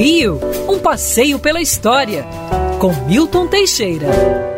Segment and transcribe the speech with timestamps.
[0.00, 2.24] Rio, um passeio pela história,
[2.78, 4.06] com Milton Teixeira.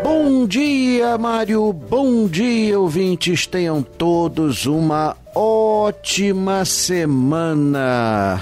[0.00, 1.73] Bom dia, Mário.
[1.73, 3.44] Bom dia, ouvintes.
[3.44, 8.41] Tenham todos uma ótima semana.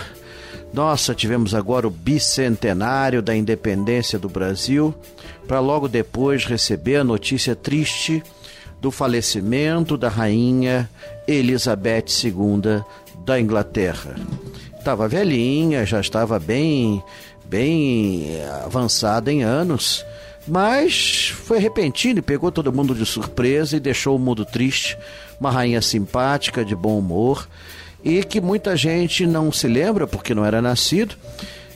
[0.75, 4.95] Nossa, tivemos agora o bicentenário da independência do Brasil,
[5.49, 8.23] para logo depois receber a notícia triste
[8.79, 10.87] do falecimento da rainha
[11.27, 12.85] Elizabeth II
[13.25, 14.17] da Inglaterra
[14.81, 17.03] estava velhinha, já estava bem,
[17.45, 18.31] bem
[18.65, 20.05] avançada em anos,
[20.49, 24.99] mas foi repentino e pegou todo mundo de surpresa e deixou o mundo triste.
[25.39, 27.49] Uma rainha simpática, de bom humor
[28.03, 31.15] e que muita gente não se lembra porque não era nascido.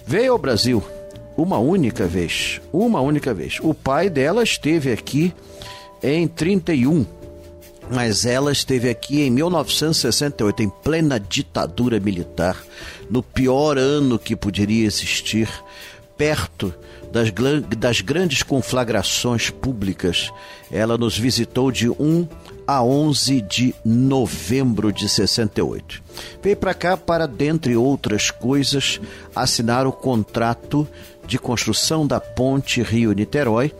[0.06, 0.82] Veio ao Brasil
[1.36, 3.58] uma única vez, uma única vez.
[3.62, 5.32] O pai dela esteve aqui
[6.02, 7.06] em 31
[7.90, 12.56] mas ela esteve aqui em 1968, em plena ditadura militar,
[13.10, 15.48] no pior ano que poderia existir,
[16.16, 16.74] perto
[17.12, 17.30] das,
[17.76, 20.32] das grandes conflagrações públicas.
[20.70, 22.26] Ela nos visitou de 1
[22.66, 26.02] a 11 de novembro de 68.
[26.42, 29.00] Veio para cá para, dentre outras coisas,
[29.34, 30.88] assinar o contrato
[31.26, 33.72] de construção da ponte Rio-Niterói,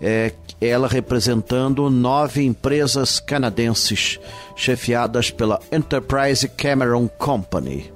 [0.00, 4.18] é, ela representando nove empresas canadenses
[4.54, 7.92] chefiadas pela Enterprise Cameron Company.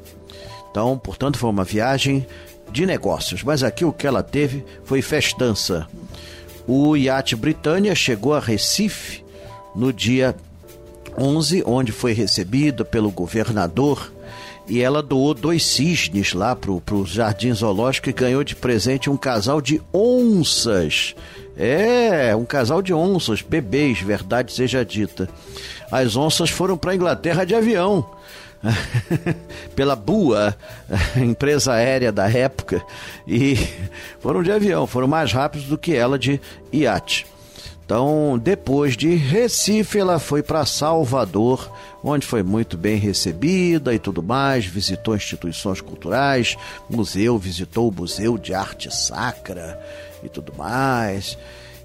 [0.70, 2.26] Então, portanto, foi uma viagem
[2.70, 5.88] de negócios, mas aqui o que ela teve foi festança.
[6.66, 9.24] O iate Britânia chegou a Recife
[9.74, 10.36] no dia
[11.18, 14.12] 11, onde foi recebida pelo governador
[14.68, 19.16] e ela doou dois cisnes lá pro, pro Jardim Zoológico e ganhou de presente um
[19.16, 21.16] casal de onças
[21.56, 25.28] é, um casal de onças, bebês, verdade seja dita.
[25.90, 28.06] As onças foram para a Inglaterra de avião.
[29.74, 30.54] pela BUA,
[31.16, 32.82] empresa aérea da época,
[33.26, 33.56] e
[34.20, 36.40] foram de avião, foram mais rápidos do que ela de
[36.72, 37.26] iate.
[37.84, 44.22] Então, depois de Recife, ela foi para Salvador, onde foi muito bem recebida e tudo
[44.22, 46.56] mais, visitou instituições culturais,
[46.88, 49.78] museu, visitou o Museu de Arte Sacra
[50.22, 51.36] e tudo mais.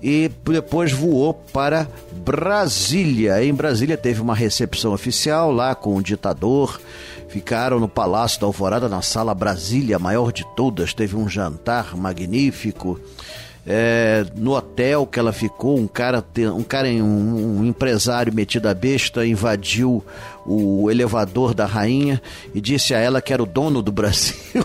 [0.01, 3.43] E depois voou para Brasília.
[3.43, 6.79] Em Brasília teve uma recepção oficial lá com o ditador.
[7.27, 10.93] Ficaram no Palácio da Alvorada, na Sala Brasília, a maior de todas.
[10.93, 12.99] Teve um jantar magnífico.
[13.67, 16.23] É, no hotel que ela ficou, um cara,
[16.55, 20.05] um cara, um, um, empresário metido a besta invadiu
[20.45, 22.21] o elevador da rainha
[22.53, 24.35] e disse a ela que era o dono do Brasil.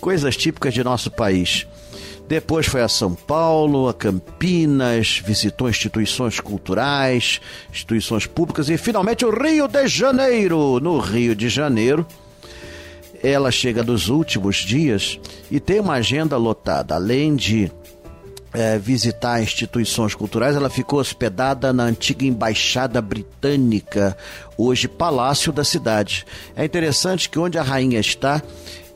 [0.00, 1.66] coisas típicas de nosso país.
[2.28, 9.30] Depois foi a São Paulo, a Campinas, visitou instituições culturais, instituições públicas e finalmente o
[9.30, 10.80] Rio de Janeiro.
[10.80, 12.06] No Rio de Janeiro,
[13.26, 15.18] ela chega nos últimos dias
[15.50, 16.94] e tem uma agenda lotada.
[16.94, 17.72] Além de
[18.52, 24.16] é, visitar instituições culturais, ela ficou hospedada na antiga embaixada britânica,
[24.58, 26.26] hoje palácio da cidade.
[26.54, 28.42] É interessante que onde a rainha está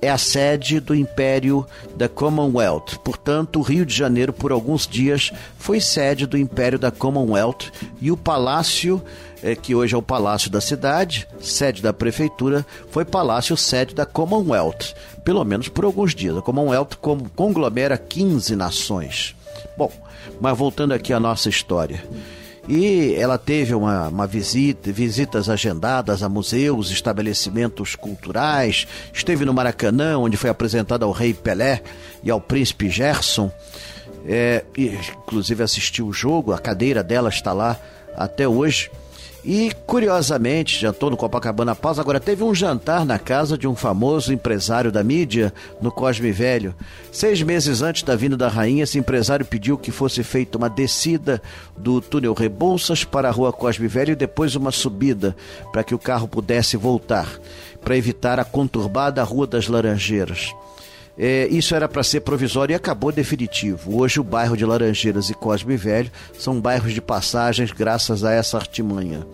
[0.00, 1.66] é a sede do Império
[1.96, 2.98] da Commonwealth.
[3.02, 8.10] Portanto, o Rio de Janeiro, por alguns dias, foi sede do Império da Commonwealth e
[8.10, 9.02] o palácio,
[9.42, 14.06] é, que hoje é o Palácio da Cidade, sede da Prefeitura, foi palácio sede da
[14.06, 14.94] Commonwealth,
[15.24, 16.36] pelo menos por alguns dias.
[16.36, 16.96] A Commonwealth
[17.34, 19.34] conglomera 15 nações.
[19.76, 19.92] Bom,
[20.40, 22.04] mas voltando aqui à nossa história.
[22.68, 30.18] E ela teve uma, uma visita, visitas agendadas a museus, estabelecimentos culturais, esteve no Maracanã,
[30.18, 31.82] onde foi apresentada ao rei Pelé
[32.22, 33.50] e ao príncipe Gerson.
[34.26, 37.80] É, inclusive assistiu o jogo, a cadeira dela está lá
[38.14, 38.90] até hoje.
[39.44, 44.32] E curiosamente, jantou no Copacabana Pausa, agora teve um jantar na casa de um famoso
[44.32, 46.74] empresário da mídia no Cosme Velho.
[47.12, 51.40] Seis meses antes da vinda da rainha, esse empresário pediu que fosse feita uma descida
[51.76, 55.36] do túnel Rebouças para a rua Cosme Velho e depois uma subida
[55.72, 57.28] para que o carro pudesse voltar,
[57.80, 60.52] para evitar a conturbada Rua das Laranjeiras.
[61.18, 64.00] É, isso era para ser provisório e acabou definitivo.
[64.00, 68.56] Hoje o bairro de Laranjeiras e Cosme Velho são bairros de passagens graças a essa
[68.56, 69.26] artimanha.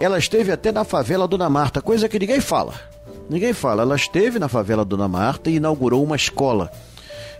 [0.00, 2.74] Ela esteve até na favela Dona Marta, coisa que ninguém fala.
[3.30, 3.82] Ninguém fala.
[3.82, 6.72] Ela esteve na favela Dona Marta e inaugurou uma escola.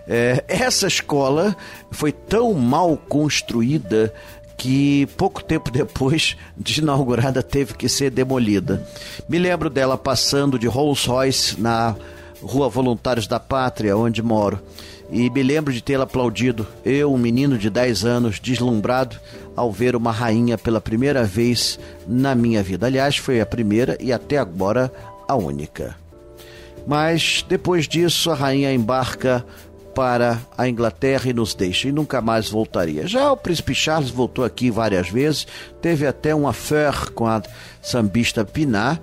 [0.07, 1.55] É, essa escola
[1.91, 4.13] foi tão mal construída
[4.55, 8.87] que pouco tempo depois de inaugurada teve que ser demolida.
[9.27, 11.95] Me lembro dela passando de Rolls Royce na
[12.41, 14.59] Rua Voluntários da Pátria, onde moro.
[15.09, 19.17] E me lembro de tê-la aplaudido, eu, um menino de 10 anos, deslumbrado,
[19.55, 22.85] ao ver uma rainha pela primeira vez na minha vida.
[22.85, 24.91] Aliás, foi a primeira e até agora
[25.27, 25.95] a única.
[26.85, 29.45] Mas depois disso, a rainha embarca
[29.97, 33.07] para a Inglaterra e nos deixa e nunca mais voltaria.
[33.07, 35.47] Já o príncipe Charles voltou aqui várias vezes,
[35.81, 37.41] teve até um affair com a
[37.81, 39.01] sambista Pinar,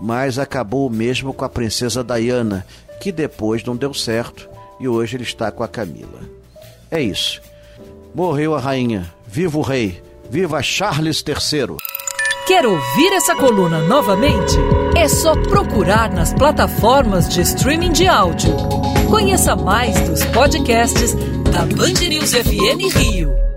[0.00, 2.66] mas acabou mesmo com a princesa Diana,
[3.00, 4.48] que depois não deu certo
[4.78, 6.20] e hoje ele está com a Camila.
[6.90, 7.40] É isso.
[8.14, 9.12] Morreu a rainha.
[9.26, 10.02] Viva o rei.
[10.28, 11.76] Viva Charles III.
[12.46, 14.56] Quer ouvir essa coluna novamente?
[14.96, 18.56] É só procurar nas plataformas de streaming de áudio.
[19.08, 21.14] Conheça mais dos podcasts
[21.52, 23.49] da Band News FM Rio.